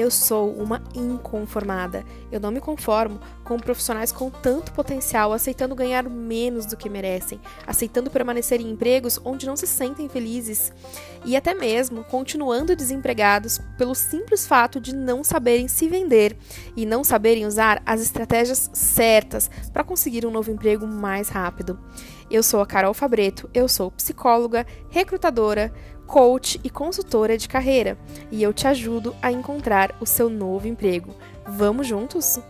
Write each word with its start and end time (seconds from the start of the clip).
Eu 0.00 0.10
sou 0.10 0.50
uma 0.54 0.82
inconformada. 0.94 2.06
Eu 2.32 2.40
não 2.40 2.50
me 2.50 2.58
conformo 2.58 3.20
com 3.44 3.58
profissionais 3.58 4.10
com 4.10 4.30
tanto 4.30 4.72
potencial 4.72 5.30
aceitando 5.30 5.74
ganhar 5.74 6.08
menos 6.08 6.64
do 6.64 6.74
que 6.74 6.88
merecem, 6.88 7.38
aceitando 7.66 8.10
permanecer 8.10 8.62
em 8.62 8.70
empregos 8.70 9.20
onde 9.22 9.44
não 9.44 9.56
se 9.56 9.66
sentem 9.66 10.08
felizes 10.08 10.72
e 11.22 11.36
até 11.36 11.52
mesmo 11.52 12.02
continuando 12.04 12.74
desempregados 12.74 13.60
pelo 13.76 13.94
simples 13.94 14.46
fato 14.46 14.80
de 14.80 14.94
não 14.94 15.22
saberem 15.22 15.68
se 15.68 15.86
vender 15.86 16.34
e 16.74 16.86
não 16.86 17.04
saberem 17.04 17.44
usar 17.44 17.82
as 17.84 18.00
estratégias 18.00 18.70
certas 18.72 19.50
para 19.70 19.84
conseguir 19.84 20.24
um 20.24 20.30
novo 20.30 20.50
emprego 20.50 20.86
mais 20.86 21.28
rápido. 21.28 21.78
Eu 22.30 22.42
sou 22.42 22.60
a 22.62 22.66
Carol 22.66 22.94
Fabreto, 22.94 23.50
eu 23.52 23.68
sou 23.68 23.90
psicóloga, 23.90 24.64
recrutadora, 24.88 25.72
coach 26.10 26.60
e 26.64 26.68
consultora 26.68 27.38
de 27.38 27.48
carreira, 27.48 27.96
e 28.32 28.42
eu 28.42 28.52
te 28.52 28.66
ajudo 28.66 29.14
a 29.22 29.30
encontrar 29.30 29.94
o 30.00 30.06
seu 30.06 30.28
novo 30.28 30.66
emprego. 30.66 31.14
Vamos 31.46 31.86
juntos? 31.86 32.40